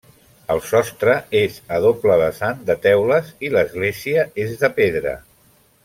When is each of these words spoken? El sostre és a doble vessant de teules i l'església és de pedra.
El 0.53 0.61
sostre 0.69 1.17
és 1.41 1.59
a 1.77 1.79
doble 1.83 2.15
vessant 2.23 2.65
de 2.71 2.77
teules 2.87 3.31
i 3.49 3.53
l'església 3.57 4.25
és 4.47 4.57
de 4.65 4.73
pedra. 4.81 5.15